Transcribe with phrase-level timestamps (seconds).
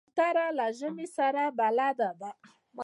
[0.05, 2.31] کوتره له ژمي سره بلد ده.